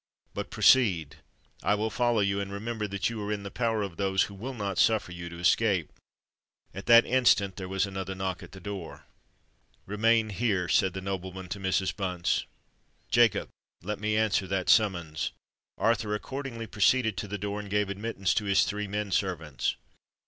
But 0.33 0.49
proceed—I 0.49 1.75
will 1.75 1.91
follow 1.91 2.21
you: 2.21 2.39
and 2.39 2.51
remember 2.51 2.87
that 2.87 3.07
you 3.11 3.21
are 3.21 3.31
in 3.31 3.43
the 3.43 3.51
power 3.51 3.83
of 3.83 3.97
those 3.97 4.23
who 4.23 4.33
will 4.33 4.55
not 4.55 4.79
suffer 4.79 5.11
you 5.11 5.29
to 5.29 5.37
escape." 5.37 5.93
At 6.73 6.87
that 6.87 7.05
instant 7.05 7.55
there 7.55 7.69
was 7.69 7.85
another 7.85 8.15
knock 8.15 8.41
at 8.41 8.51
the 8.53 8.59
door. 8.59 9.05
"Remain 9.85 10.29
here," 10.29 10.67
said 10.67 10.93
the 10.93 11.01
nobleman 11.01 11.49
to 11.49 11.59
Mrs. 11.59 11.95
Bunce. 11.95 12.47
"Jacob, 13.11 13.49
let 13.83 13.99
me 13.99 14.17
answer 14.17 14.47
that 14.47 14.69
summons." 14.71 15.33
Arthur 15.77 16.15
accordingly 16.15 16.65
proceeded 16.65 17.15
to 17.17 17.27
the 17.27 17.37
door, 17.37 17.59
and 17.59 17.69
gave 17.69 17.87
admittance 17.87 18.33
to 18.33 18.45
his 18.45 18.63
three 18.63 18.87
men 18.87 19.11
servants. 19.11 19.75